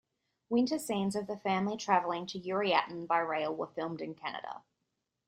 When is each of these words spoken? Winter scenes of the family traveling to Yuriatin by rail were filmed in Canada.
Winter 0.49 0.79
scenes 0.79 1.15
of 1.15 1.27
the 1.27 1.37
family 1.37 1.77
traveling 1.77 2.25
to 2.25 2.39
Yuriatin 2.39 3.05
by 3.05 3.19
rail 3.19 3.55
were 3.55 3.67
filmed 3.67 4.01
in 4.01 4.15
Canada. 4.15 4.63